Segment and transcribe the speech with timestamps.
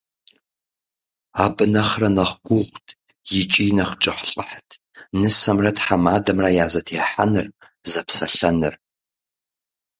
[1.43, 2.87] Абы нэхърэ нэхъ гугъут
[3.39, 4.69] икӏи нэхъ кӏыхьлӏыхьт
[5.19, 7.47] нысэмрэ тхьэмадэмрэ я зэтехьэныр,
[7.91, 8.73] зэпсэлъэныр.